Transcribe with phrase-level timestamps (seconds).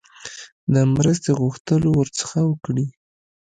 [0.73, 2.85] د مرستې غوښتنه ورڅخه وکړي.